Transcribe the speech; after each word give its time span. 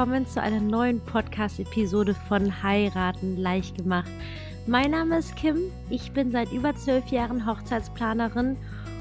willkommen 0.00 0.26
zu 0.26 0.40
einer 0.40 0.62
neuen 0.62 0.98
Podcast-Episode 0.98 2.14
von 2.26 2.62
Heiraten 2.62 3.36
leicht 3.36 3.76
gemacht. 3.76 4.08
Mein 4.66 4.92
Name 4.92 5.18
ist 5.18 5.36
Kim, 5.36 5.58
ich 5.90 6.12
bin 6.12 6.32
seit 6.32 6.50
über 6.52 6.74
zwölf 6.74 7.06
Jahren 7.08 7.44
Hochzeitsplanerin 7.44 8.56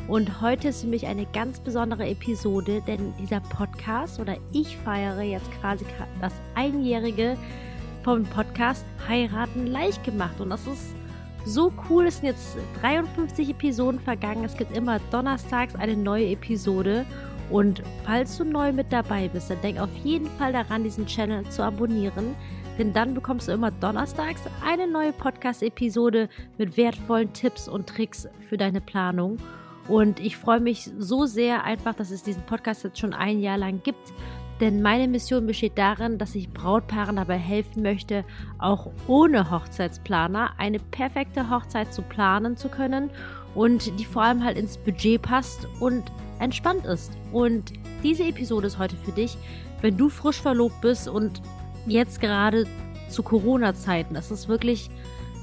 und 0.10 0.42
heute 0.42 0.68
ist 0.68 0.82
für 0.82 0.88
mich 0.88 1.08
eine 1.08 1.26
ganz 1.28 1.62
besondere 1.62 2.06
Episode, 2.06 2.82
denn 2.86 3.14
dieser 3.18 3.40
Podcast 3.40 4.20
oder 4.20 4.36
ich 4.52 4.76
feiere 4.76 5.22
jetzt 5.22 5.50
quasi 5.62 5.86
das 6.20 6.34
Einjährige 6.56 7.38
vom 8.04 8.26
Podcast 8.26 8.84
Heiraten 9.08 9.68
leicht 9.68 10.04
gemacht 10.04 10.42
und 10.42 10.50
das 10.50 10.68
ist 10.68 10.94
so 11.46 11.72
cool. 11.90 12.08
Es 12.08 12.18
sind 12.18 12.26
jetzt 12.26 12.58
53 12.82 13.52
Episoden 13.52 14.02
vergangen. 14.02 14.44
Es 14.44 14.58
gibt 14.58 14.76
immer 14.76 15.00
donnerstags 15.12 15.76
eine 15.76 15.96
neue 15.96 16.32
Episode. 16.32 17.06
Und 17.50 17.82
falls 18.06 18.38
du 18.38 18.44
neu 18.44 18.72
mit 18.72 18.92
dabei 18.92 19.28
bist, 19.28 19.50
dann 19.50 19.62
denk 19.62 19.80
auf 19.80 19.90
jeden 20.04 20.28
Fall 20.38 20.54
daran, 20.54 20.84
diesen 20.84 21.06
Channel 21.06 21.46
zu 21.50 21.64
abonnieren. 21.64 22.36
Denn 22.78 22.94
dann 22.94 23.14
bekommst 23.14 23.48
du 23.48 23.52
immer 23.52 23.72
donnerstags 23.72 24.42
eine 24.66 24.88
neue 24.88 25.12
Podcast-Episode 25.12 26.30
mit 26.58 26.78
wertvollen 26.78 27.34
Tipps 27.34 27.68
und 27.68 27.88
Tricks 27.88 28.28
für 28.48 28.58
deine 28.58 28.82
Planung. 28.82 29.38
Und 29.88 30.20
ich 30.20 30.38
freue 30.38 30.60
mich 30.60 30.90
so 30.98 31.26
sehr 31.26 31.64
einfach, 31.64 31.96
dass 31.96 32.12
es 32.12 32.24
diesen 32.24 32.44
Podcast 32.44 32.84
jetzt 32.84 33.00
schon 33.00 33.14
ein 33.14 33.40
Jahr 33.40 33.58
lang 33.58 33.82
gibt. 33.84 34.14
Denn 34.62 34.82
meine 34.82 35.08
Mission 35.08 35.48
besteht 35.48 35.78
darin, 35.78 36.18
dass 36.18 36.36
ich 36.36 36.52
Brautpaaren 36.52 37.16
dabei 37.16 37.38
helfen 37.38 37.82
möchte, 37.82 38.26
auch 38.58 38.92
ohne 39.08 39.50
Hochzeitsplaner 39.52 40.52
eine 40.58 40.80
perfekte 40.80 41.50
Hochzeit 41.50 41.94
zu 41.94 42.02
planen 42.02 42.58
zu 42.58 42.68
können 42.68 43.10
und 43.56 43.98
die 44.00 44.06
vor 44.06 44.24
allem 44.24 44.44
halt 44.44 44.58
ins 44.58 44.78
Budget 44.78 45.22
passt 45.22 45.68
und 45.80 46.12
entspannt 46.40 46.86
ist. 46.86 47.12
Und 47.32 47.74
diese 48.04 48.24
Episode 48.24 48.68
ist 48.68 48.80
heute 48.80 48.96
für 48.96 49.12
dich, 49.12 49.38
wenn 49.82 49.98
du 49.98 50.10
frisch 50.10 50.42
verlobt 50.42 50.82
bist 50.82 51.08
und 51.08 51.42
jetzt 51.86 52.20
gerade 52.22 52.66
zu 53.10 53.24
Corona-Zeiten. 53.24 54.14
Das 54.14 54.32
ist 54.32 54.48
wirklich 54.48 54.90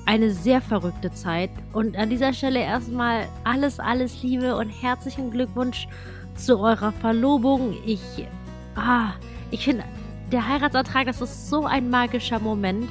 eine 0.06 0.30
sehr 0.30 0.60
verrückte 0.60 1.12
Zeit. 1.12 1.50
Und 1.72 1.96
an 1.96 2.10
dieser 2.10 2.32
Stelle 2.32 2.60
erstmal 2.60 3.28
alles, 3.44 3.80
alles 3.80 4.22
Liebe 4.22 4.56
und 4.56 4.68
herzlichen 4.68 5.30
Glückwunsch 5.30 5.88
zu 6.36 6.58
eurer 6.58 6.92
Verlobung. 6.92 7.74
Ich, 7.84 8.00
ah, 8.76 9.14
ich 9.50 9.64
finde, 9.64 9.84
der 10.30 10.46
Heiratsantrag, 10.46 11.06
das 11.06 11.20
ist 11.20 11.48
so 11.48 11.64
ein 11.64 11.90
magischer 11.90 12.38
Moment. 12.38 12.88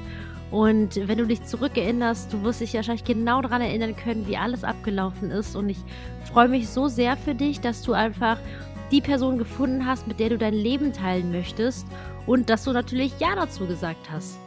Und 0.51 0.95
wenn 1.07 1.17
du 1.17 1.25
dich 1.25 1.43
zurückerinnerst, 1.43 2.31
du 2.31 2.43
wirst 2.43 2.61
dich 2.61 2.73
wahrscheinlich 2.73 3.03
genau 3.03 3.41
daran 3.41 3.61
erinnern 3.61 3.95
können, 3.95 4.27
wie 4.27 4.37
alles 4.37 4.63
abgelaufen 4.63 5.31
ist. 5.31 5.55
Und 5.55 5.69
ich 5.69 5.79
freue 6.31 6.47
mich 6.47 6.69
so 6.69 6.87
sehr 6.87 7.17
für 7.17 7.35
dich, 7.35 7.59
dass 7.61 7.81
du 7.81 7.93
einfach 7.93 8.37
die 8.91 9.01
Person 9.01 9.37
gefunden 9.37 9.85
hast, 9.85 10.07
mit 10.07 10.19
der 10.19 10.29
du 10.29 10.37
dein 10.37 10.53
Leben 10.53 10.93
teilen 10.93 11.31
möchtest. 11.31 11.87
Und 12.27 12.49
dass 12.49 12.63
du 12.63 12.71
natürlich 12.71 13.19
Ja 13.19 13.35
dazu 13.35 13.65
gesagt 13.65 14.09
hast. 14.11 14.37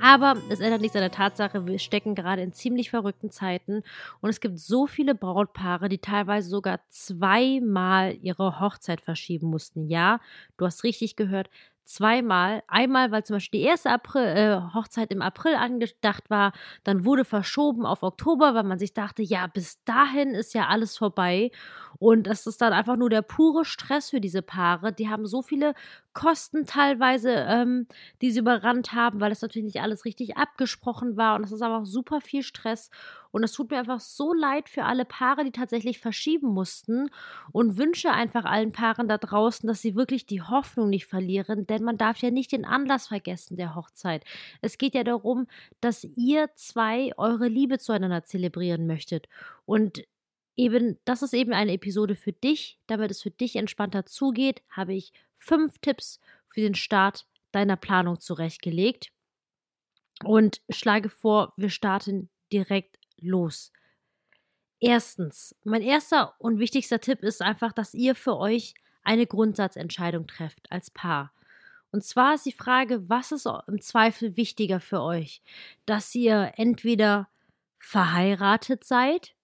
Aber 0.00 0.36
es 0.48 0.60
ändert 0.60 0.80
nichts 0.80 0.96
an 0.96 1.02
der 1.02 1.10
Tatsache, 1.10 1.66
wir 1.66 1.78
stecken 1.78 2.14
gerade 2.14 2.40
in 2.40 2.54
ziemlich 2.54 2.88
verrückten 2.88 3.30
Zeiten 3.30 3.82
und 4.22 4.30
es 4.30 4.40
gibt 4.40 4.58
so 4.58 4.86
viele 4.86 5.14
Brautpaare, 5.14 5.90
die 5.90 5.98
teilweise 5.98 6.48
sogar 6.48 6.80
zweimal 6.88 8.16
ihre 8.22 8.60
Hochzeit 8.60 9.02
verschieben 9.02 9.48
mussten. 9.48 9.88
Ja, 9.88 10.20
du 10.56 10.64
hast 10.64 10.84
richtig 10.84 11.16
gehört, 11.16 11.50
zweimal. 11.84 12.62
Einmal, 12.68 13.10
weil 13.10 13.24
zum 13.24 13.36
Beispiel 13.36 13.60
die 13.60 13.66
erste 13.66 13.90
April, 13.90 14.22
äh, 14.24 14.60
Hochzeit 14.74 15.10
im 15.10 15.22
April 15.22 15.54
angedacht 15.54 16.30
war, 16.30 16.52
dann 16.84 17.04
wurde 17.04 17.24
verschoben 17.24 17.84
auf 17.86 18.02
Oktober, 18.02 18.54
weil 18.54 18.62
man 18.64 18.78
sich 18.78 18.94
dachte, 18.94 19.22
ja, 19.22 19.46
bis 19.48 19.82
dahin 19.84 20.30
ist 20.34 20.54
ja 20.54 20.68
alles 20.68 20.96
vorbei. 20.96 21.50
Und 21.98 22.26
das 22.26 22.46
ist 22.46 22.60
dann 22.60 22.72
einfach 22.72 22.96
nur 22.96 23.10
der 23.10 23.22
pure 23.22 23.64
Stress 23.64 24.10
für 24.10 24.20
diese 24.20 24.42
Paare. 24.42 24.92
Die 24.92 25.08
haben 25.08 25.26
so 25.26 25.42
viele 25.42 25.74
Kosten 26.20 26.66
teilweise, 26.66 27.30
ähm, 27.48 27.86
die 28.20 28.30
sie 28.30 28.40
überrannt 28.40 28.92
haben, 28.92 29.20
weil 29.20 29.30
das 29.30 29.40
natürlich 29.40 29.64
nicht 29.64 29.80
alles 29.80 30.04
richtig 30.04 30.36
abgesprochen 30.36 31.16
war. 31.16 31.34
Und 31.34 31.42
das 31.42 31.52
ist 31.52 31.62
auch 31.62 31.86
super 31.86 32.20
viel 32.20 32.42
Stress. 32.42 32.90
Und 33.30 33.42
es 33.42 33.52
tut 33.52 33.70
mir 33.70 33.78
einfach 33.78 34.00
so 34.00 34.34
leid 34.34 34.68
für 34.68 34.84
alle 34.84 35.06
Paare, 35.06 35.44
die 35.44 35.50
tatsächlich 35.50 35.98
verschieben 35.98 36.48
mussten. 36.48 37.08
Und 37.52 37.78
wünsche 37.78 38.12
einfach 38.12 38.44
allen 38.44 38.70
Paaren 38.70 39.08
da 39.08 39.16
draußen, 39.16 39.66
dass 39.66 39.80
sie 39.80 39.94
wirklich 39.94 40.26
die 40.26 40.42
Hoffnung 40.42 40.90
nicht 40.90 41.06
verlieren. 41.06 41.66
Denn 41.66 41.84
man 41.84 41.96
darf 41.96 42.18
ja 42.18 42.30
nicht 42.30 42.52
den 42.52 42.66
Anlass 42.66 43.06
vergessen 43.06 43.56
der 43.56 43.74
Hochzeit. 43.74 44.22
Es 44.60 44.76
geht 44.76 44.94
ja 44.94 45.04
darum, 45.04 45.46
dass 45.80 46.04
ihr 46.16 46.50
zwei 46.54 47.12
eure 47.16 47.48
Liebe 47.48 47.78
zueinander 47.78 48.24
zelebrieren 48.24 48.86
möchtet. 48.86 49.26
Und 49.64 50.04
eben, 50.54 50.98
das 51.06 51.22
ist 51.22 51.32
eben 51.32 51.54
eine 51.54 51.72
Episode 51.72 52.14
für 52.14 52.32
dich. 52.32 52.78
Damit 52.88 53.10
es 53.10 53.22
für 53.22 53.30
dich 53.30 53.56
entspannter 53.56 54.04
zugeht, 54.04 54.60
habe 54.68 54.92
ich 54.92 55.14
fünf 55.40 55.78
Tipps 55.78 56.20
für 56.48 56.60
den 56.60 56.74
Start 56.74 57.26
deiner 57.50 57.76
Planung 57.76 58.20
zurechtgelegt. 58.20 59.10
Und 60.22 60.60
schlage 60.68 61.08
vor, 61.08 61.52
wir 61.56 61.70
starten 61.70 62.28
direkt 62.52 62.98
los. 63.18 63.72
Erstens, 64.78 65.54
mein 65.64 65.82
erster 65.82 66.34
und 66.38 66.58
wichtigster 66.58 67.00
Tipp 67.00 67.22
ist 67.22 67.42
einfach, 67.42 67.72
dass 67.72 67.94
ihr 67.94 68.14
für 68.14 68.36
euch 68.36 68.74
eine 69.02 69.26
Grundsatzentscheidung 69.26 70.26
trefft 70.26 70.70
als 70.70 70.90
Paar. 70.90 71.32
Und 71.90 72.04
zwar 72.04 72.34
ist 72.34 72.46
die 72.46 72.52
Frage, 72.52 73.08
was 73.08 73.32
ist 73.32 73.48
im 73.66 73.80
Zweifel 73.80 74.36
wichtiger 74.36 74.78
für 74.78 75.02
euch? 75.02 75.42
Dass 75.86 76.14
ihr 76.14 76.52
entweder 76.56 77.28
verheiratet 77.78 78.84
seid 78.84 79.34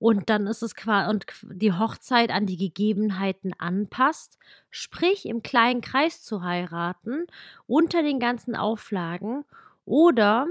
und 0.00 0.30
dann 0.30 0.46
ist 0.46 0.62
es 0.62 0.74
quasi 0.74 1.10
und 1.10 1.26
die 1.42 1.74
Hochzeit 1.74 2.30
an 2.30 2.46
die 2.46 2.56
Gegebenheiten 2.56 3.52
anpasst, 3.58 4.38
sprich 4.70 5.26
im 5.26 5.42
kleinen 5.42 5.82
Kreis 5.82 6.24
zu 6.24 6.42
heiraten, 6.42 7.26
unter 7.66 8.02
den 8.02 8.18
ganzen 8.18 8.56
Auflagen 8.56 9.44
oder 9.84 10.46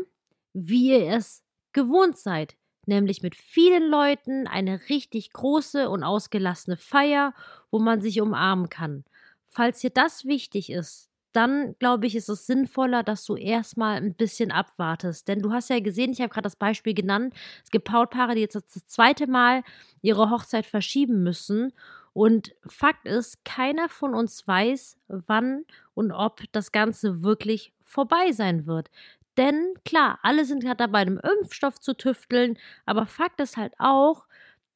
wie 0.53 0.91
ihr 0.91 1.13
es 1.13 1.43
gewohnt 1.73 2.17
seid, 2.17 2.55
nämlich 2.85 3.23
mit 3.23 3.35
vielen 3.35 3.89
Leuten 3.89 4.47
eine 4.47 4.81
richtig 4.87 5.33
große 5.33 5.89
und 5.89 6.03
ausgelassene 6.03 6.77
Feier, 6.77 7.33
wo 7.71 7.79
man 7.79 8.01
sich 8.01 8.21
umarmen 8.21 8.69
kann. 8.69 9.03
Falls 9.47 9.79
dir 9.79 9.89
das 9.89 10.25
wichtig 10.25 10.71
ist, 10.71 11.08
dann 11.33 11.75
glaube 11.79 12.07
ich, 12.07 12.15
ist 12.15 12.29
es 12.29 12.47
sinnvoller, 12.47 13.03
dass 13.03 13.25
du 13.25 13.35
erstmal 13.35 13.97
ein 13.97 14.15
bisschen 14.15 14.51
abwartest. 14.51 15.27
Denn 15.27 15.41
du 15.41 15.51
hast 15.51 15.69
ja 15.69 15.79
gesehen, 15.79 16.11
ich 16.11 16.21
habe 16.21 16.29
gerade 16.29 16.43
das 16.43 16.55
Beispiel 16.55 16.93
genannt, 16.93 17.33
es 17.63 17.71
gibt 17.71 17.85
Brautpaare, 17.85 18.35
die 18.35 18.41
jetzt 18.41 18.55
das 18.55 18.85
zweite 18.87 19.27
Mal 19.27 19.63
ihre 20.01 20.29
Hochzeit 20.29 20.65
verschieben 20.65 21.23
müssen. 21.23 21.73
Und 22.13 22.53
Fakt 22.67 23.05
ist, 23.07 23.45
keiner 23.45 23.87
von 23.89 24.13
uns 24.15 24.47
weiß, 24.47 24.97
wann 25.07 25.65
und 25.93 26.11
ob 26.11 26.41
das 26.51 26.71
Ganze 26.71 27.23
wirklich 27.23 27.73
vorbei 27.83 28.31
sein 28.31 28.65
wird. 28.65 28.89
Denn 29.37 29.73
klar, 29.85 30.19
alle 30.21 30.43
sind 30.43 30.63
gerade 30.63 30.77
dabei, 30.77 30.99
einem 30.99 31.19
Impfstoff 31.19 31.79
zu 31.79 31.93
tüfteln, 31.95 32.57
aber 32.85 33.05
Fakt 33.05 33.39
ist 33.39 33.55
halt 33.55 33.73
auch, 33.79 34.25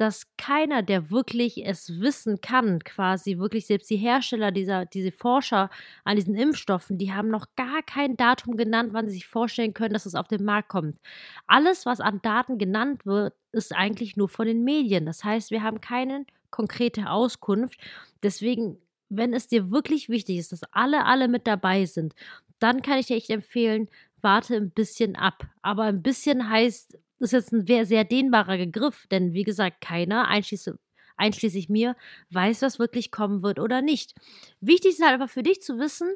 dass 0.04 0.28
keiner, 0.36 0.84
der 0.84 1.12
wirklich 1.12 1.66
es 1.66 2.02
wissen 2.02 2.42
kann, 2.42 2.84
quasi 2.84 3.38
wirklich 3.38 3.66
selbst 3.66 3.90
die 3.90 3.96
Hersteller 3.96 4.52
dieser, 4.52 4.86
diese 4.86 5.14
Forscher 5.14 5.70
an 6.04 6.18
diesen 6.18 6.36
Impfstoffen, 6.36 6.98
die 6.98 7.14
haben 7.14 7.30
noch 7.30 7.48
gar 7.56 7.82
kein 7.84 8.18
Datum 8.18 8.58
genannt, 8.58 8.90
wann 8.92 9.08
sie 9.08 9.14
sich 9.14 9.28
vorstellen 9.28 9.74
können, 9.74 9.94
dass 9.94 10.06
es 10.06 10.16
auf 10.16 10.28
den 10.28 10.44
Markt 10.44 10.68
kommt. 10.68 11.00
Alles, 11.48 11.86
was 11.86 12.02
an 12.02 12.22
Daten 12.22 12.58
genannt 12.58 13.06
wird, 13.06 13.34
ist 13.54 13.74
eigentlich 13.74 14.18
nur 14.18 14.28
von 14.28 14.46
den 14.46 14.66
Medien. 14.66 15.06
Das 15.06 15.24
heißt, 15.24 15.52
wir 15.52 15.64
haben 15.64 15.80
keine 15.80 16.26
konkrete 16.52 17.10
Auskunft. 17.10 17.80
Deswegen, 18.24 18.78
wenn 19.08 19.34
es 19.34 19.48
dir 19.48 19.72
wirklich 19.72 20.10
wichtig 20.10 20.38
ist, 20.38 20.52
dass 20.52 20.64
alle, 20.74 21.06
alle 21.06 21.30
mit 21.30 21.48
dabei 21.48 21.86
sind, 21.86 22.14
dann 22.60 22.82
kann 22.82 23.00
ich 23.00 23.06
dir 23.08 23.16
echt 23.16 23.30
empfehlen, 23.30 23.88
warte 24.20 24.58
ein 24.58 24.72
bisschen 24.72 25.16
ab. 25.16 25.48
Aber 25.62 25.84
ein 25.84 26.04
bisschen 26.04 26.50
heißt 26.50 26.98
das 27.24 27.34
ist 27.34 27.52
jetzt 27.52 27.54
ein 27.54 27.66
sehr, 27.66 27.86
sehr 27.86 28.04
dehnbarer 28.04 28.58
Begriff, 28.58 29.08
denn 29.10 29.34
wie 29.34 29.44
gesagt, 29.44 29.82
keiner, 29.82 30.28
einschließlich, 30.28 30.76
einschließlich 31.18 31.70
mir, 31.70 31.96
weiß, 32.32 32.62
was 32.62 32.80
wirklich 32.80 33.12
kommen 33.12 33.44
wird 33.44 33.60
oder 33.60 33.82
nicht. 33.82 34.14
Wichtig 34.62 34.92
ist 34.94 35.02
halt 35.04 35.14
einfach 35.14 35.30
für 35.30 35.44
dich 35.44 35.62
zu 35.62 35.80
wissen, 35.80 36.14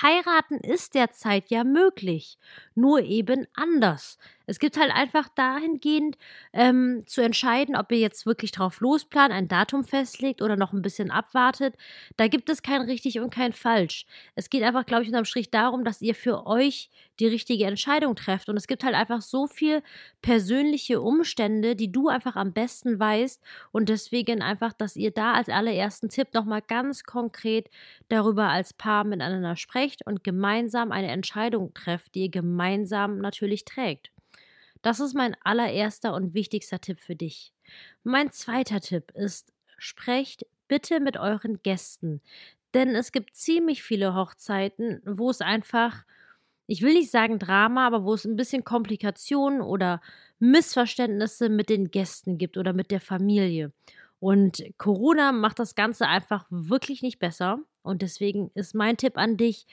heiraten 0.00 0.58
ist 0.58 0.94
derzeit 0.94 1.50
ja 1.50 1.64
möglich, 1.64 2.38
nur 2.74 3.00
eben 3.02 3.46
anders. 3.54 4.18
Es 4.46 4.58
gibt 4.58 4.76
halt 4.76 4.90
einfach 4.90 5.28
dahingehend 5.28 6.18
ähm, 6.52 7.04
zu 7.06 7.22
entscheiden, 7.22 7.76
ob 7.76 7.92
ihr 7.92 7.98
jetzt 7.98 8.26
wirklich 8.26 8.50
drauf 8.50 8.80
losplant, 8.80 9.32
ein 9.32 9.48
Datum 9.48 9.84
festlegt 9.84 10.42
oder 10.42 10.56
noch 10.56 10.72
ein 10.72 10.82
bisschen 10.82 11.10
abwartet. 11.10 11.74
Da 12.16 12.26
gibt 12.26 12.48
es 12.50 12.62
kein 12.62 12.82
richtig 12.82 13.20
und 13.20 13.32
kein 13.32 13.52
falsch. 13.52 14.04
Es 14.34 14.50
geht 14.50 14.62
einfach, 14.62 14.84
glaube 14.84 15.02
ich, 15.04 15.08
unterm 15.08 15.24
Strich 15.24 15.50
darum, 15.50 15.84
dass 15.84 16.02
ihr 16.02 16.14
für 16.14 16.46
euch 16.46 16.90
die 17.20 17.28
richtige 17.28 17.66
Entscheidung 17.66 18.16
trefft. 18.16 18.48
Und 18.48 18.56
es 18.56 18.66
gibt 18.66 18.82
halt 18.82 18.94
einfach 18.94 19.22
so 19.22 19.46
viel 19.46 19.82
persönliche 20.22 21.00
Umstände, 21.00 21.76
die 21.76 21.92
du 21.92 22.08
einfach 22.08 22.34
am 22.34 22.52
besten 22.52 22.98
weißt. 22.98 23.40
Und 23.70 23.88
deswegen 23.88 24.42
einfach, 24.42 24.72
dass 24.72 24.96
ihr 24.96 25.12
da 25.12 25.34
als 25.34 25.48
allerersten 25.48 26.08
Tipp 26.08 26.34
nochmal 26.34 26.62
ganz 26.62 27.04
konkret 27.04 27.70
darüber 28.08 28.48
als 28.48 28.72
Paar 28.72 29.04
miteinander 29.04 29.56
sprecht 29.56 29.81
und 30.06 30.24
gemeinsam 30.24 30.92
eine 30.92 31.10
Entscheidung 31.10 31.74
trefft, 31.74 32.14
die 32.14 32.22
ihr 32.22 32.30
gemeinsam 32.30 33.18
natürlich 33.18 33.64
trägt. 33.64 34.10
Das 34.82 34.98
ist 34.98 35.14
mein 35.14 35.36
allererster 35.44 36.14
und 36.14 36.34
wichtigster 36.34 36.80
Tipp 36.80 36.98
für 37.00 37.14
dich. 37.14 37.52
Mein 38.02 38.30
zweiter 38.32 38.80
Tipp 38.80 39.12
ist, 39.14 39.52
sprecht 39.78 40.46
bitte 40.68 41.00
mit 41.00 41.16
euren 41.16 41.62
Gästen. 41.62 42.20
denn 42.74 42.94
es 42.96 43.12
gibt 43.12 43.36
ziemlich 43.36 43.82
viele 43.82 44.14
Hochzeiten, 44.14 45.02
wo 45.04 45.28
es 45.28 45.42
einfach, 45.42 46.04
ich 46.66 46.80
will 46.82 46.94
nicht 46.94 47.10
sagen 47.10 47.38
Drama, 47.38 47.86
aber 47.86 48.04
wo 48.04 48.14
es 48.14 48.24
ein 48.24 48.36
bisschen 48.36 48.64
Komplikationen 48.64 49.60
oder 49.60 50.00
Missverständnisse 50.38 51.50
mit 51.50 51.68
den 51.68 51.90
Gästen 51.90 52.38
gibt 52.38 52.56
oder 52.56 52.72
mit 52.72 52.90
der 52.90 53.00
Familie. 53.00 53.72
Und 54.22 54.62
Corona 54.78 55.32
macht 55.32 55.58
das 55.58 55.74
Ganze 55.74 56.06
einfach 56.06 56.46
wirklich 56.48 57.02
nicht 57.02 57.18
besser. 57.18 57.58
Und 57.82 58.02
deswegen 58.02 58.52
ist 58.54 58.72
mein 58.72 58.96
Tipp 58.96 59.18
an 59.18 59.36
dich, 59.36 59.66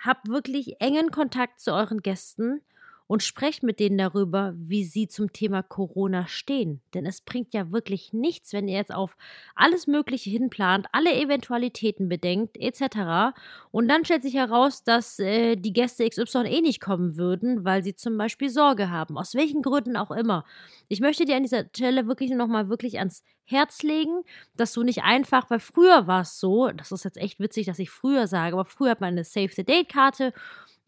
hab 0.00 0.26
wirklich 0.28 0.80
engen 0.80 1.10
Kontakt 1.10 1.60
zu 1.60 1.74
euren 1.74 2.00
Gästen 2.00 2.62
und 3.06 3.22
sprecht 3.22 3.62
mit 3.62 3.78
denen 3.78 3.98
darüber, 3.98 4.54
wie 4.56 4.84
sie 4.84 5.06
zum 5.08 5.32
Thema 5.32 5.62
Corona 5.62 6.26
stehen. 6.26 6.80
Denn 6.94 7.06
es 7.06 7.20
bringt 7.20 7.54
ja 7.54 7.70
wirklich 7.70 8.12
nichts, 8.12 8.52
wenn 8.52 8.68
ihr 8.68 8.76
jetzt 8.76 8.92
auf 8.94 9.16
alles 9.54 9.86
Mögliche 9.86 10.30
hinplant, 10.30 10.86
alle 10.92 11.14
Eventualitäten 11.14 12.08
bedenkt, 12.08 12.56
etc. 12.56 13.36
Und 13.70 13.88
dann 13.88 14.04
stellt 14.04 14.22
sich 14.22 14.34
heraus, 14.34 14.82
dass 14.82 15.18
äh, 15.18 15.56
die 15.56 15.72
Gäste 15.72 16.08
XY 16.08 16.46
eh 16.46 16.60
nicht 16.60 16.80
kommen 16.80 17.16
würden, 17.16 17.64
weil 17.64 17.84
sie 17.84 17.94
zum 17.94 18.18
Beispiel 18.18 18.48
Sorge 18.48 18.90
haben. 18.90 19.16
Aus 19.16 19.34
welchen 19.34 19.62
Gründen 19.62 19.96
auch 19.96 20.10
immer. 20.10 20.44
Ich 20.88 21.00
möchte 21.00 21.24
dir 21.24 21.36
an 21.36 21.42
dieser 21.42 21.64
Stelle 21.66 22.06
wirklich 22.06 22.30
nochmal 22.30 22.68
wirklich 22.68 22.98
ans 22.98 23.22
Herz 23.44 23.82
legen, 23.82 24.22
dass 24.56 24.72
du 24.72 24.82
nicht 24.82 25.04
einfach, 25.04 25.48
weil 25.50 25.60
früher 25.60 26.08
war 26.08 26.22
es 26.22 26.40
so, 26.40 26.68
das 26.70 26.90
ist 26.90 27.04
jetzt 27.04 27.16
echt 27.16 27.38
witzig, 27.38 27.66
dass 27.66 27.78
ich 27.78 27.90
früher 27.90 28.26
sage, 28.26 28.54
aber 28.54 28.64
früher 28.64 28.90
hat 28.90 29.00
man 29.00 29.10
eine 29.10 29.22
Save 29.22 29.50
the 29.54 29.64
Date 29.64 29.88
Karte 29.88 30.32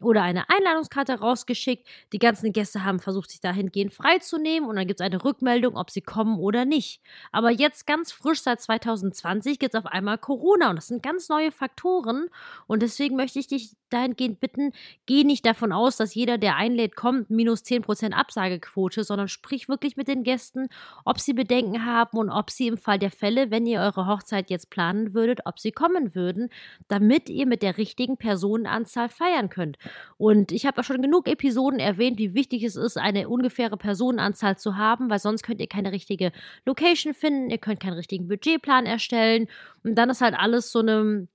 oder 0.00 0.22
eine 0.22 0.48
Einladungskarte 0.48 1.20
rausgeschickt. 1.20 1.86
Die 2.12 2.18
ganzen 2.18 2.52
Gäste 2.52 2.84
haben 2.84 3.00
versucht, 3.00 3.30
sich 3.30 3.40
dahingehend 3.40 3.92
freizunehmen 3.92 4.68
und 4.68 4.76
dann 4.76 4.86
gibt 4.86 5.00
es 5.00 5.04
eine 5.04 5.24
Rückmeldung, 5.24 5.76
ob 5.76 5.90
sie 5.90 6.00
kommen 6.00 6.38
oder 6.38 6.64
nicht. 6.64 7.00
Aber 7.32 7.50
jetzt 7.50 7.86
ganz 7.86 8.12
frisch 8.12 8.42
seit 8.42 8.60
2020 8.60 9.58
gibt 9.58 9.74
es 9.74 9.80
auf 9.80 9.86
einmal 9.86 10.18
Corona 10.18 10.70
und 10.70 10.76
das 10.76 10.88
sind 10.88 11.02
ganz 11.02 11.28
neue 11.28 11.52
Faktoren 11.52 12.28
und 12.66 12.82
deswegen 12.82 13.16
möchte 13.16 13.38
ich 13.38 13.48
dich 13.48 13.76
dahingehend 13.90 14.40
bitten, 14.40 14.72
geh 15.06 15.24
nicht 15.24 15.46
davon 15.46 15.72
aus, 15.72 15.96
dass 15.96 16.14
jeder, 16.14 16.38
der 16.38 16.56
einlädt, 16.56 16.96
kommt, 16.96 17.30
minus 17.30 17.62
10% 17.62 18.12
Absagequote, 18.12 19.04
sondern 19.04 19.28
sprich 19.28 19.68
wirklich 19.68 19.96
mit 19.96 20.08
den 20.08 20.22
Gästen, 20.22 20.68
ob 21.04 21.20
sie 21.20 21.32
Bedenken 21.32 21.84
haben 21.84 22.18
und 22.18 22.30
ob 22.30 22.50
sie 22.50 22.66
im 22.66 22.78
Fall 22.78 22.98
der 22.98 23.10
Fälle, 23.10 23.50
wenn 23.50 23.66
ihr 23.66 23.80
eure 23.80 24.06
Hochzeit 24.06 24.50
jetzt 24.50 24.70
planen 24.70 25.14
würdet, 25.14 25.40
ob 25.44 25.58
sie 25.58 25.72
kommen 25.72 26.14
würden, 26.14 26.50
damit 26.88 27.28
ihr 27.28 27.46
mit 27.46 27.62
der 27.62 27.78
richtigen 27.78 28.16
Personenanzahl 28.16 29.08
feiern 29.08 29.48
könnt. 29.48 29.78
Und 30.16 30.52
ich 30.52 30.66
habe 30.66 30.80
auch 30.80 30.84
schon 30.84 31.02
genug 31.02 31.28
Episoden 31.28 31.80
erwähnt, 31.80 32.18
wie 32.18 32.34
wichtig 32.34 32.62
es 32.62 32.76
ist, 32.76 32.96
eine 32.96 33.28
ungefähre 33.28 33.76
Personenanzahl 33.76 34.56
zu 34.58 34.76
haben, 34.76 35.10
weil 35.10 35.18
sonst 35.18 35.42
könnt 35.42 35.60
ihr 35.60 35.68
keine 35.68 35.92
richtige 35.92 36.32
Location 36.66 37.14
finden, 37.14 37.50
ihr 37.50 37.58
könnt 37.58 37.80
keinen 37.80 37.94
richtigen 37.94 38.28
Budgetplan 38.28 38.86
erstellen 38.86 39.48
und 39.84 39.94
dann 39.94 40.10
ist 40.10 40.20
halt 40.20 40.34
alles 40.38 40.72
so 40.72 40.80
eine 40.80 41.28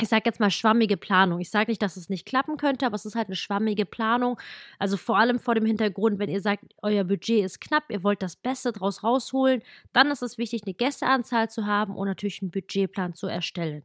ich 0.00 0.08
sage 0.08 0.24
jetzt 0.26 0.40
mal 0.40 0.50
schwammige 0.50 0.96
Planung. 0.96 1.40
Ich 1.40 1.50
sage 1.50 1.70
nicht, 1.70 1.80
dass 1.80 1.96
es 1.96 2.10
nicht 2.10 2.26
klappen 2.26 2.58
könnte, 2.58 2.84
aber 2.84 2.96
es 2.96 3.06
ist 3.06 3.14
halt 3.14 3.28
eine 3.28 3.36
schwammige 3.36 3.86
Planung. 3.86 4.38
Also 4.78 4.96
vor 4.96 5.16
allem 5.16 5.38
vor 5.38 5.54
dem 5.54 5.64
Hintergrund, 5.64 6.18
wenn 6.18 6.28
ihr 6.28 6.40
sagt, 6.42 6.64
euer 6.82 7.04
Budget 7.04 7.44
ist 7.44 7.60
knapp, 7.60 7.84
ihr 7.88 8.02
wollt 8.02 8.22
das 8.22 8.36
Beste 8.36 8.72
draus 8.72 9.02
rausholen, 9.02 9.62
dann 9.92 10.10
ist 10.10 10.22
es 10.22 10.36
wichtig, 10.36 10.62
eine 10.64 10.74
Gästeanzahl 10.74 11.48
zu 11.48 11.66
haben 11.66 11.96
und 11.96 12.08
natürlich 12.08 12.42
einen 12.42 12.50
Budgetplan 12.50 13.14
zu 13.14 13.26
erstellen. 13.26 13.84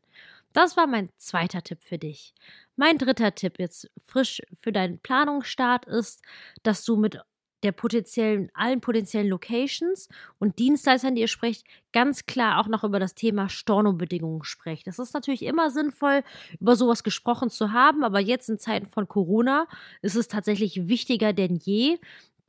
Das 0.53 0.75
war 0.77 0.87
mein 0.87 1.09
zweiter 1.17 1.61
Tipp 1.61 1.79
für 1.81 1.97
dich. 1.97 2.33
Mein 2.75 2.97
dritter 2.97 3.33
Tipp 3.35 3.59
jetzt 3.59 3.89
frisch 4.05 4.41
für 4.59 4.71
deinen 4.71 4.99
Planungsstart 4.99 5.85
ist, 5.85 6.21
dass 6.63 6.83
du 6.83 6.97
mit 6.97 7.19
der 7.63 7.71
potenziellen, 7.71 8.49
allen 8.55 8.81
potenziellen 8.81 9.27
Locations 9.27 10.09
und 10.39 10.57
Dienstleistern, 10.57 11.13
die 11.13 11.21
ihr 11.21 11.27
sprecht, 11.27 11.63
ganz 11.93 12.25
klar 12.25 12.59
auch 12.59 12.67
noch 12.67 12.83
über 12.83 12.99
das 12.99 13.13
Thema 13.13 13.49
Stornobedingungen 13.49 14.43
sprecht. 14.43 14.87
Das 14.87 14.97
ist 14.97 15.13
natürlich 15.13 15.43
immer 15.43 15.69
sinnvoll, 15.69 16.23
über 16.59 16.75
sowas 16.75 17.03
gesprochen 17.03 17.51
zu 17.51 17.71
haben, 17.71 18.03
aber 18.03 18.19
jetzt 18.19 18.49
in 18.49 18.57
Zeiten 18.57 18.87
von 18.87 19.07
Corona 19.07 19.67
ist 20.01 20.15
es 20.15 20.27
tatsächlich 20.27 20.87
wichtiger 20.87 21.33
denn 21.33 21.55
je, 21.57 21.99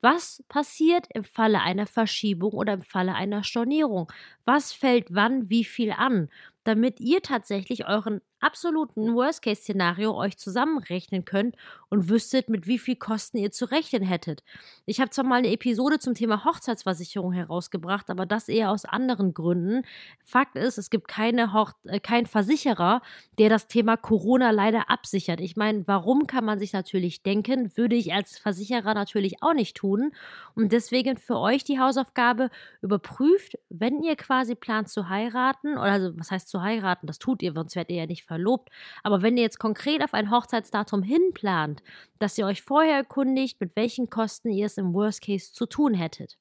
was 0.00 0.43
passiert 0.49 1.06
im 1.14 1.25
Falle 1.25 1.60
einer 1.60 1.87
Verschiebung 1.87 2.52
oder 2.54 2.72
im 2.72 2.82
Falle 2.82 3.14
einer 3.14 3.44
Stornierung? 3.44 4.10
Was 4.44 4.72
fällt 4.72 5.14
wann 5.14 5.49
wie 5.49 5.62
viel 5.64 5.93
an? 5.93 6.28
Damit 6.64 7.00
ihr 7.00 7.23
tatsächlich 7.23 7.88
euren 7.88 8.20
absoluten 8.41 9.14
Worst-Case-Szenario 9.14 10.17
euch 10.17 10.37
zusammenrechnen 10.38 11.25
könnt 11.25 11.56
und 11.93 12.09
wüsstet, 12.09 12.49
mit 12.49 12.67
wie 12.67 12.79
viel 12.79 12.97
Kosten 12.97 13.37
ihr 13.37 13.50
zu 13.50 13.67
rechnen 13.71 14.03
hättet. 14.03 14.43
Ich 14.87 14.99
habe 14.99 15.11
zwar 15.11 15.27
mal 15.27 15.37
eine 15.37 15.53
Episode 15.53 15.99
zum 15.99 16.15
Thema 16.15 16.43
Hochzeitsversicherung 16.43 17.35
herausgebracht, 17.35 18.09
aber 18.09 18.25
das 18.25 18.49
eher 18.49 18.71
aus 18.71 18.87
anderen 18.87 19.35
Gründen. 19.35 19.85
Fakt 20.25 20.56
ist, 20.56 20.79
es 20.79 20.89
gibt 20.89 21.06
keine 21.06 21.53
Hoch 21.53 21.73
äh, 21.85 22.00
keinen 22.00 22.25
Versicherer, 22.25 23.03
der 23.39 23.50
das 23.50 23.69
Thema 23.69 23.99
Corona 23.99 24.53
leider 24.53 24.89
absichert. 24.89 25.43
Ich 25.43 25.55
meine, 25.55 25.87
warum 25.87 26.27
kann 26.27 26.47
man 26.47 26.59
sich 26.59 26.73
natürlich 26.73 27.23
denken, 27.23 27.77
würde 27.77 27.95
ich 27.95 28.15
als 28.15 28.38
Versicherer 28.38 28.95
natürlich 28.95 29.43
auch 29.43 29.53
nicht 29.53 29.77
tun. 29.77 30.12
Und 30.55 30.73
deswegen 30.73 31.19
für 31.19 31.38
euch 31.38 31.62
die 31.62 31.79
Hausaufgabe, 31.79 32.49
überprüft, 32.81 33.59
wenn 33.69 34.03
ihr 34.03 34.17
quasi 34.17 34.55
plant 34.55 34.88
zu 34.88 35.11
heiraten, 35.11 35.73
oder 35.73 35.93
also 35.93 36.19
was 36.19 36.31
heißt 36.31 36.49
zu 36.49 36.62
heiraten, 36.62 37.06
das 37.06 37.19
tut 37.19 37.43
ihr, 37.43 37.53
sonst 37.53 37.77
werdet 37.77 37.91
ihr 37.91 37.99
ja 37.99 38.06
nicht 38.06 38.25
verlobt. 38.25 38.71
Aber 39.03 39.21
wenn 39.21 39.37
ihr 39.37 39.43
jetzt 39.43 39.59
konkret 39.59 40.03
auf 40.03 40.15
ein 40.15 40.31
Hochzeitsdatum 40.31 41.03
hinplant, 41.03 41.81
dass 42.19 42.38
ihr 42.38 42.46
euch 42.46 42.62
vorher 42.62 42.96
erkundigt, 42.96 43.61
mit 43.61 43.76
welchen 43.76 44.11
Kosten 44.11 44.50
ihr 44.50 44.67
es 44.67 44.79
im 44.79 44.94
Worst 44.94 45.23
Case 45.23 45.52
zu 45.52 45.67
tun 45.67 45.94
hättet. 45.94 46.38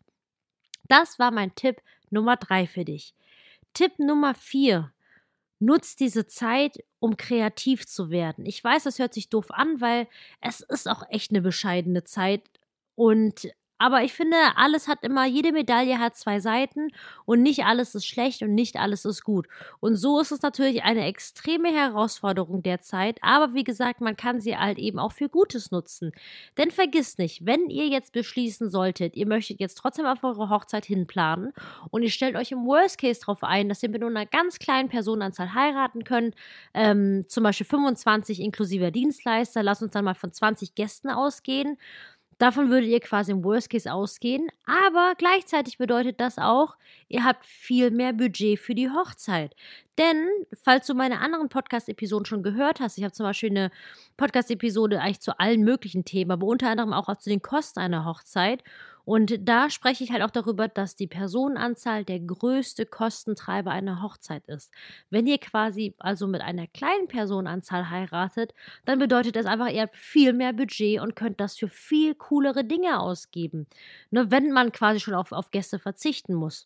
Das 0.88 1.19
war 1.19 1.31
mein 1.31 1.55
Tipp 1.55 1.81
Nummer 2.09 2.35
drei 2.38 2.67
für 2.67 2.85
dich. 2.85 3.13
Tipp 3.73 3.97
Nummer 3.99 4.33
vier. 4.33 4.91
Nutzt 5.59 5.99
diese 5.99 6.25
Zeit, 6.25 6.83
um 6.99 7.17
kreativ 7.17 7.85
zu 7.85 8.09
werden. 8.09 8.45
Ich 8.45 8.63
weiß, 8.63 8.83
das 8.83 8.99
hört 8.99 9.13
sich 9.13 9.29
doof 9.29 9.51
an, 9.51 9.79
weil 9.79 10.07
es 10.41 10.61
ist 10.61 10.89
auch 10.89 11.03
echt 11.09 11.31
eine 11.31 11.41
bescheidene 11.41 12.03
Zeit 12.03 12.49
und 12.95 13.47
aber 13.81 14.04
ich 14.04 14.13
finde, 14.13 14.38
alles 14.57 14.88
hat 14.88 15.00
immer, 15.01 15.25
jede 15.25 15.51
Medaille 15.51 15.98
hat 15.98 16.16
zwei 16.16 16.39
Seiten 16.39 16.89
und 17.25 17.42
nicht 17.42 17.66
alles 17.66 17.95
ist 17.95 18.06
schlecht 18.06 18.44
und 18.44 18.54
nicht 18.54 18.75
alles 18.78 19.06
ist 19.06 19.24
gut. 19.24 19.48
Und 19.80 19.95
so 19.95 20.19
ist 20.19 20.31
es 20.31 20.44
natürlich 20.44 20.83
eine 20.83 21.06
extreme 21.06 21.69
Herausforderung 21.69 22.62
derzeit. 22.62 23.18
Aber 23.24 23.56
wie 23.56 23.63
gesagt, 23.63 24.00
man 24.00 24.16
kann 24.16 24.39
sie 24.39 24.56
halt 24.56 24.78
eben 24.78 25.00
auch 25.00 25.13
für 25.13 25.30
Gutes 25.30 25.72
nutzen. 25.72 26.12
Denn 26.60 26.69
vergiss 26.69 27.18
nicht, 27.18 27.44
wenn 27.48 27.72
ihr 27.72 27.88
jetzt 27.88 28.13
beschließen 28.13 28.69
solltet, 28.69 29.16
ihr 29.16 29.26
möchtet 29.26 29.59
jetzt 29.59 29.80
trotzdem 29.80 30.06
auf 30.06 30.23
eure 30.23 30.52
Hochzeit 30.52 30.85
hinplanen 30.85 31.52
und 31.90 32.04
ihr 32.04 32.11
stellt 32.11 32.35
euch 32.35 32.52
im 32.52 32.68
Worst 32.68 33.00
Case 33.00 33.21
darauf 33.21 33.44
ein, 33.44 33.68
dass 33.68 33.81
ihr 33.81 33.90
mit 33.90 34.02
nur 34.02 34.11
einer 34.11 34.28
ganz 34.28 34.59
kleinen 34.59 34.90
Personenanzahl 34.90 35.56
heiraten 35.56 36.04
könnt, 36.04 36.35
ähm, 36.76 37.26
zum 37.28 37.44
Beispiel 37.44 37.66
25 37.66 38.42
inklusive 38.42 38.92
Dienstleister, 38.92 39.64
lasst 39.64 39.81
uns 39.81 39.94
dann 39.94 40.06
mal 40.06 40.14
von 40.14 40.31
20 40.31 40.76
Gästen 40.76 41.09
ausgehen 41.09 41.80
Davon 42.42 42.71
würdet 42.71 42.90
ihr 42.90 43.00
quasi 43.00 43.31
im 43.31 43.44
Worst 43.44 43.69
Case 43.69 43.94
ausgehen, 43.94 44.50
aber 44.66 45.14
gleichzeitig 45.16 45.78
bedeutet 45.78 46.19
das 46.19 46.40
auch, 46.40 46.76
ihr 47.07 47.24
habt 47.24 47.45
viel 47.45 47.92
mehr 47.92 48.14
Budget 48.14 48.57
für 48.57 48.74
die 48.74 48.90
Hochzeit. 48.90 49.56
Denn, 50.00 50.28
falls 50.64 50.88
du 50.88 50.95
meine 50.95 51.19
anderen 51.19 51.50
Podcast-Episoden 51.50 52.26
schon 52.26 52.42
gehört 52.42 52.80
hast, 52.80 52.98
ich 52.98 53.04
habe 53.04 53.14
zum 53.14 53.28
Beispiel 53.28 53.52
eine 53.52 53.69
Podcast-Episode 54.18 55.00
eigentlich 55.02 55.19
zu 55.19 55.40
allen 55.40 55.62
möglichen 55.62 56.04
Themen, 56.04 56.31
aber 56.31 56.48
unter 56.48 56.71
anderem 56.71 56.94
auch 56.94 57.16
zu 57.18 57.30
den 57.30 57.44
Kosten 57.44 57.80
einer 57.80 58.06
Hochzeit. 58.06 58.64
Und 59.11 59.39
da 59.41 59.69
spreche 59.69 60.06
ich 60.06 60.13
halt 60.13 60.23
auch 60.23 60.31
darüber, 60.31 60.69
dass 60.69 60.95
die 60.95 61.06
Personenanzahl 61.06 62.06
der 62.06 62.21
größte 62.21 62.85
Kostentreiber 62.85 63.69
einer 63.69 64.01
Hochzeit 64.01 64.47
ist. 64.47 64.71
Wenn 65.09 65.27
ihr 65.27 65.37
quasi 65.37 65.94
also 65.99 66.27
mit 66.27 66.39
einer 66.39 66.65
kleinen 66.68 67.09
Personenanzahl 67.09 67.89
heiratet, 67.89 68.53
dann 68.85 68.99
bedeutet 68.99 69.35
das 69.35 69.47
einfach, 69.47 69.68
ihr 69.68 69.81
habt 69.81 69.97
viel 69.97 70.31
mehr 70.31 70.53
Budget 70.53 71.01
und 71.01 71.18
könnt 71.18 71.41
das 71.41 71.57
für 71.57 71.68
viel 71.68 72.15
coolere 72.15 72.63
Dinge 72.63 73.01
ausgeben. 73.01 73.68
Ne, 74.11 74.31
wenn 74.31 74.53
man 74.53 74.71
quasi 74.71 75.01
schon 75.01 75.15
auf, 75.15 75.33
auf 75.33 75.51
Gäste 75.51 75.77
verzichten 75.77 76.33
muss. 76.33 76.65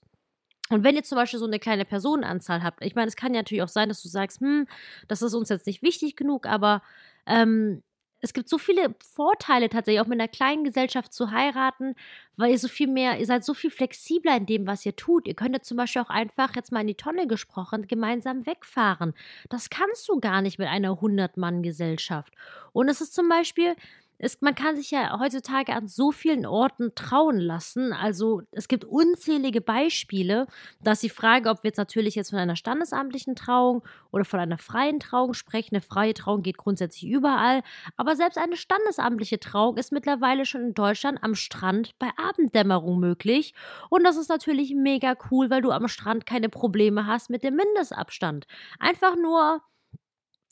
Und 0.70 0.84
wenn 0.84 0.96
ihr 0.96 1.04
zum 1.04 1.16
Beispiel 1.16 1.40
so 1.40 1.48
eine 1.48 1.58
kleine 1.58 1.84
Personenanzahl 1.84 2.62
habt, 2.62 2.86
ich 2.86 2.94
meine, 2.94 3.08
es 3.08 3.16
kann 3.16 3.34
ja 3.34 3.40
natürlich 3.40 3.64
auch 3.64 3.70
sein, 3.70 3.90
dass 3.90 4.04
du 4.04 4.08
sagst, 4.08 4.40
hm, 4.42 4.68
das 5.08 5.24
ist 5.24 5.34
uns 5.34 5.50
jetzt 5.50 5.66
nicht 5.66 5.82
wichtig 5.82 6.16
genug, 6.16 6.46
aber 6.46 6.84
ähm, 7.26 7.82
es 8.26 8.34
gibt 8.34 8.50
so 8.50 8.58
viele 8.58 8.96
Vorteile 9.14 9.70
tatsächlich, 9.70 10.02
auch 10.02 10.08
mit 10.08 10.20
einer 10.20 10.28
kleinen 10.28 10.64
Gesellschaft 10.64 11.14
zu 11.14 11.30
heiraten, 11.30 11.94
weil 12.38 12.50
ihr 12.50 12.58
so 12.58 12.68
viel 12.68 12.88
mehr, 12.88 13.20
ihr 13.20 13.26
seid 13.28 13.46
so 13.46 13.54
viel 13.54 13.70
flexibler 13.70 14.36
in 14.36 14.48
dem, 14.48 14.66
was 14.66 14.84
ihr 14.84 14.96
tut. 14.96 15.28
Ihr 15.28 15.36
könntet 15.36 15.64
zum 15.64 15.78
Beispiel 15.78 16.02
auch 16.02 16.10
einfach, 16.10 16.56
jetzt 16.56 16.72
mal 16.72 16.82
in 16.82 16.88
die 16.88 16.96
Tonne 16.96 17.28
gesprochen, 17.28 17.88
gemeinsam 17.88 18.48
wegfahren. 18.48 19.14
Das 19.50 19.70
kannst 19.70 20.10
du 20.10 20.20
gar 20.20 20.42
nicht 20.42 20.58
mit 20.58 20.68
einer 20.68 20.94
100-Mann-Gesellschaft. 20.94 22.34
Und 22.74 22.90
es 22.90 23.00
ist 23.00 23.14
zum 23.14 23.30
Beispiel, 23.30 23.76
ist, 24.18 24.42
man 24.42 24.56
kann 24.56 24.76
sich 24.76 24.92
ja 24.92 25.20
heutzutage 25.20 25.74
an 25.74 25.88
so 25.88 26.12
vielen 26.12 26.46
Orten 26.46 26.94
trauen 26.96 27.38
lassen. 27.38 27.94
Also 27.94 28.42
es 28.52 28.68
gibt 28.68 28.86
unzählige 28.86 29.62
Beispiele, 29.62 30.48
dass 30.82 31.02
die 31.02 31.10
Frage, 31.10 31.50
ob 31.50 31.64
wir 31.64 31.70
jetzt 31.70 31.78
natürlich 31.78 32.16
jetzt 32.16 32.30
von 32.30 32.40
einer 32.40 32.56
standesamtlichen 32.56 33.36
Trauung 33.36 33.84
oder 34.12 34.26
von 34.26 34.40
einer 34.40 34.58
freien 34.58 35.00
Trauung 35.00 35.34
sprechen. 35.34 35.76
Eine 35.76 35.82
freie 35.82 36.14
Trauung 36.14 36.42
geht 36.42 36.58
grundsätzlich 36.58 37.10
überall, 37.10 37.62
aber 37.98 38.16
selbst 38.16 38.38
eine 38.38 38.56
standesamtliche 38.56 39.40
Trauung 39.40 39.78
ist 39.78 39.92
mittlerweile 39.92 40.46
schon 40.46 40.62
in 40.62 40.74
Deutschland 40.74 41.20
am 41.22 41.36
Strand 41.36 41.98
bei 42.00 42.10
Abenddämmerung 42.18 43.00
möglich. 43.00 43.54
Und 43.90 44.04
das 44.04 44.18
ist 44.18 44.30
natürlich 44.30 44.74
mega 44.76 45.16
cool, 45.32 45.50
weil 45.50 45.62
du 45.62 45.72
am 45.72 45.88
Strand 45.88 46.26
keine 46.26 46.50
Probleme 46.50 47.06
hast 47.06 47.30
mit 47.30 47.44
dem 47.44 47.56
Mindestabstand. 47.56 48.46
Einfach 48.80 49.16
nur 49.16 49.62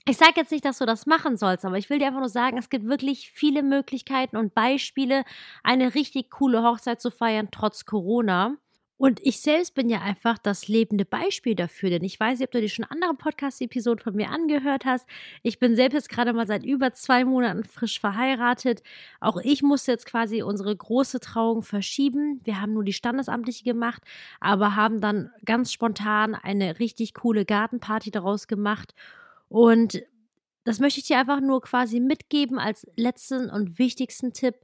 Ich 0.05 0.17
sage 0.17 0.33
jetzt 0.35 0.51
nicht, 0.51 0.65
dass 0.65 0.79
du 0.79 0.85
das 0.85 1.05
machen 1.05 1.37
sollst, 1.37 1.63
aber 1.63 1.77
ich 1.77 1.89
will 1.89 1.97
dir 1.97 2.07
einfach 2.07 2.19
nur 2.19 2.27
sagen, 2.29 2.57
es 2.57 2.69
gibt 2.69 2.85
wirklich 2.85 3.31
viele 3.31 3.63
Möglichkeiten 3.63 4.35
und 4.35 4.53
Beispiele, 4.53 5.23
eine 5.63 5.95
richtig 5.95 6.29
coole 6.29 6.61
Hochzeit 6.61 6.99
zu 6.99 7.09
feiern, 7.09 7.47
trotz 7.51 7.85
Corona. 7.85 8.57
Und 8.97 9.19
ich 9.23 9.39
selbst 9.41 9.75
bin 9.75 9.89
ja 9.89 10.01
einfach 10.01 10.37
das 10.37 10.67
lebende 10.67 11.05
Beispiel 11.05 11.55
dafür, 11.55 11.89
denn 11.89 12.03
ich 12.03 12.19
weiß 12.19 12.39
nicht, 12.39 12.47
ob 12.47 12.51
du 12.51 12.61
dir 12.61 12.69
schon 12.69 12.85
andere 12.85 13.13
Podcast-Episoden 13.15 14.03
von 14.03 14.15
mir 14.15 14.29
angehört 14.29 14.85
hast. 14.85 15.07
Ich 15.41 15.57
bin 15.57 15.75
selbst 15.75 15.95
jetzt 15.95 16.09
gerade 16.09 16.33
mal 16.33 16.47
seit 16.47 16.65
über 16.65 16.91
zwei 16.93 17.23
Monaten 17.25 17.63
frisch 17.63 17.99
verheiratet. 17.99 18.83
Auch 19.21 19.37
ich 19.41 19.63
musste 19.63 19.91
jetzt 19.93 20.05
quasi 20.05 20.43
unsere 20.43 20.75
große 20.75 21.21
Trauung 21.21 21.63
verschieben. 21.63 22.41
Wir 22.43 22.61
haben 22.61 22.73
nur 22.73 22.83
die 22.83 22.93
standesamtliche 22.93 23.63
gemacht, 23.63 24.03
aber 24.41 24.75
haben 24.75 25.01
dann 25.01 25.31
ganz 25.45 25.71
spontan 25.71 26.35
eine 26.35 26.79
richtig 26.79 27.13
coole 27.13 27.45
Gartenparty 27.45 28.11
daraus 28.11 28.47
gemacht. 28.47 28.93
Und 29.53 30.01
das 30.63 30.79
möchte 30.79 30.99
ich 30.99 31.07
dir 31.07 31.19
einfach 31.19 31.41
nur 31.41 31.61
quasi 31.61 31.99
mitgeben 31.99 32.57
als 32.57 32.87
letzten 32.95 33.49
und 33.49 33.77
wichtigsten 33.77 34.33
Tipp. 34.33 34.55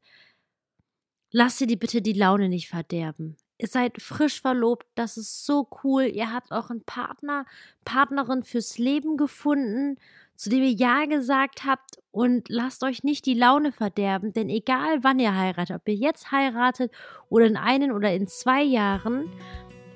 Lass 1.31 1.57
dir 1.57 1.67
die 1.67 1.75
bitte 1.75 2.01
die 2.01 2.13
Laune 2.13 2.49
nicht 2.49 2.69
verderben 2.69 3.37
ihr 3.59 3.67
seid 3.67 4.01
frisch 4.01 4.41
verlobt, 4.41 4.87
das 4.95 5.17
ist 5.17 5.45
so 5.45 5.67
cool. 5.83 6.03
Ihr 6.03 6.33
habt 6.33 6.51
euren 6.51 6.83
Partner, 6.83 7.45
Partnerin 7.85 8.43
fürs 8.43 8.77
Leben 8.77 9.17
gefunden, 9.17 9.97
zu 10.35 10.49
dem 10.49 10.63
ihr 10.63 10.71
Ja 10.71 11.05
gesagt 11.05 11.65
habt 11.65 11.99
und 12.11 12.47
lasst 12.47 12.83
euch 12.83 13.03
nicht 13.03 13.25
die 13.25 13.33
Laune 13.33 13.73
verderben, 13.73 14.31
denn 14.31 14.49
egal 14.49 15.03
wann 15.03 15.19
ihr 15.19 15.35
heiratet, 15.35 15.75
ob 15.75 15.87
ihr 15.89 15.95
jetzt 15.95 16.31
heiratet 16.31 16.91
oder 17.27 17.45
in 17.45 17.57
einen 17.57 17.91
oder 17.91 18.13
in 18.13 18.27
zwei 18.27 18.63
Jahren, 18.63 19.29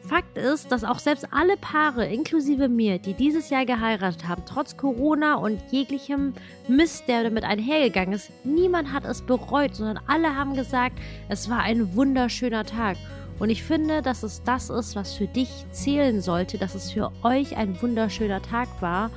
Fakt 0.07 0.38
ist, 0.38 0.69
dass 0.72 0.83
auch 0.83 1.00
selbst 1.00 1.27
alle 1.31 1.55
Paare, 1.55 2.05
inklusive 2.05 2.67
mir, 2.67 3.00
die 3.00 3.13
dieses 3.13 3.50
Jahr 3.50 3.65
geheiratet 3.65 4.27
haben, 4.27 4.43
trotz 4.45 4.75
Corona 4.75 5.36
und 5.36 5.62
jeglichem 5.72 6.33
Mist, 6.67 7.07
der 7.07 7.24
damit 7.24 7.45
einhergegangen 7.45 8.13
ist, 8.13 8.29
niemand 8.43 8.91
hat 8.91 9.05
es 9.05 9.22
bereut, 9.22 9.75
sondern 9.75 10.00
alle 10.07 10.36
haben 10.36 10.55
gesagt, 10.55 11.00
es 11.29 11.50
war 11.50 11.60
ein 11.60 11.95
wunderschöner 11.95 12.65
Tag. 12.65 12.98
Und 13.39 13.50
ich 13.50 13.63
finde, 13.63 14.01
dass 14.01 14.24
es 14.24 14.43
das 14.43 14.69
ist, 14.69 14.95
was 14.95 15.13
für 15.13 15.27
dich 15.27 15.50
zählen 15.72 16.22
sollte, 16.22 16.57
dass 16.57 16.75
es 16.75 16.91
für 16.91 17.12
euch 17.24 17.55
ein 17.55 17.81
wunderschöner 17.81 18.41
Tag 18.41 18.67
war. 18.81 19.10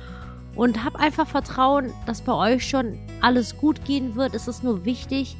Und 0.55 0.83
hab 0.83 0.95
einfach 0.95 1.27
Vertrauen, 1.27 1.93
dass 2.07 2.21
bei 2.21 2.33
euch 2.33 2.67
schon 2.67 2.97
alles 3.21 3.57
gut 3.57 3.85
gehen 3.85 4.15
wird. 4.15 4.33
Es 4.33 4.47
ist 4.47 4.63
nur 4.63 4.85
wichtig, 4.85 5.37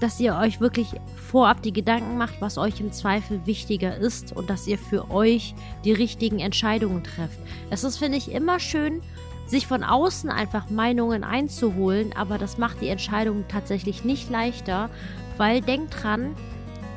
dass 0.00 0.20
ihr 0.20 0.36
euch 0.36 0.60
wirklich 0.60 0.88
vorab 1.14 1.62
die 1.62 1.72
Gedanken 1.72 2.18
macht, 2.18 2.40
was 2.40 2.58
euch 2.58 2.80
im 2.80 2.92
Zweifel 2.92 3.46
wichtiger 3.46 3.96
ist 3.96 4.34
und 4.34 4.50
dass 4.50 4.66
ihr 4.66 4.78
für 4.78 5.10
euch 5.10 5.54
die 5.84 5.92
richtigen 5.92 6.38
Entscheidungen 6.38 7.02
trefft. 7.02 7.38
Es 7.70 7.84
ist, 7.84 7.98
finde 7.98 8.18
ich, 8.18 8.30
immer 8.30 8.60
schön, 8.60 9.02
sich 9.46 9.66
von 9.66 9.84
außen 9.84 10.28
einfach 10.28 10.70
Meinungen 10.70 11.24
einzuholen, 11.24 12.12
aber 12.16 12.36
das 12.38 12.58
macht 12.58 12.80
die 12.80 12.88
Entscheidung 12.88 13.44
tatsächlich 13.48 14.04
nicht 14.04 14.28
leichter, 14.28 14.90
weil 15.36 15.60
denkt 15.60 16.02
dran, 16.02 16.34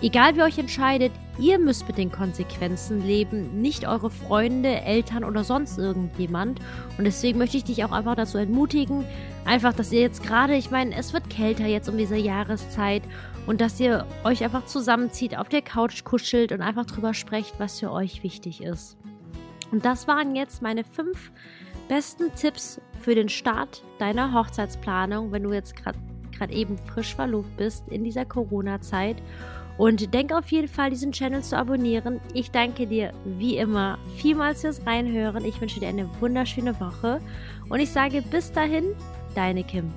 Egal 0.01 0.33
wie 0.33 0.39
ihr 0.39 0.45
euch 0.45 0.57
entscheidet, 0.57 1.11
ihr 1.39 1.59
müsst 1.59 1.85
mit 1.85 1.97
den 1.97 2.09
Konsequenzen 2.09 3.05
leben, 3.05 3.61
nicht 3.61 3.85
eure 3.85 4.09
Freunde, 4.09 4.81
Eltern 4.81 5.25
oder 5.25 5.43
sonst 5.43 5.77
irgendjemand. 5.77 6.61
Und 6.97 7.03
deswegen 7.03 7.37
möchte 7.37 7.57
ich 7.57 7.65
dich 7.65 7.83
auch 7.83 7.91
einfach 7.91 8.15
dazu 8.15 8.37
entmutigen, 8.37 9.03
einfach, 9.43 9.73
dass 9.73 9.91
ihr 9.91 9.99
jetzt 9.99 10.23
gerade, 10.23 10.55
ich 10.55 10.71
meine, 10.71 10.95
es 10.95 11.11
wird 11.11 11.29
kälter 11.29 11.65
jetzt 11.65 11.89
um 11.89 11.97
diese 11.97 12.15
Jahreszeit 12.15 13.03
und 13.45 13.59
dass 13.59 13.77
ihr 13.79 14.05
euch 14.23 14.41
einfach 14.41 14.65
zusammenzieht, 14.65 15.37
auf 15.37 15.49
der 15.49 15.61
Couch 15.61 16.05
kuschelt 16.05 16.53
und 16.53 16.61
einfach 16.61 16.85
drüber 16.85 17.13
sprecht, 17.13 17.55
was 17.57 17.79
für 17.79 17.91
euch 17.91 18.23
wichtig 18.23 18.63
ist. 18.63 18.97
Und 19.71 19.83
das 19.83 20.07
waren 20.07 20.33
jetzt 20.33 20.61
meine 20.61 20.85
fünf 20.85 21.31
besten 21.89 22.33
Tipps 22.35 22.79
für 23.01 23.15
den 23.15 23.27
Start 23.27 23.83
deiner 23.97 24.33
Hochzeitsplanung, 24.33 25.33
wenn 25.33 25.43
du 25.43 25.51
jetzt 25.51 25.75
gerade 25.75 25.99
eben 26.53 26.77
frisch 26.77 27.15
verlobt 27.15 27.57
bist 27.57 27.89
in 27.89 28.05
dieser 28.05 28.23
Corona-Zeit. 28.23 29.17
Und 29.79 30.13
denk 30.13 30.33
auf 30.33 30.51
jeden 30.51 30.67
Fall, 30.67 30.89
diesen 30.89 31.13
Channel 31.13 31.41
zu 31.41 31.57
abonnieren. 31.57 32.19
Ich 32.33 32.51
danke 32.51 32.85
dir 32.85 33.13
wie 33.23 33.55
immer 33.55 33.97
vielmals 34.17 34.59
fürs 34.59 34.85
Reinhören. 34.85 35.45
Ich 35.45 35.59
wünsche 35.61 35.79
dir 35.79 35.87
eine 35.87 36.09
wunderschöne 36.19 36.77
Woche. 36.81 37.21
Und 37.69 37.79
ich 37.79 37.89
sage 37.89 38.21
bis 38.21 38.51
dahin, 38.51 38.93
deine 39.35 39.63
Kim. 39.63 39.89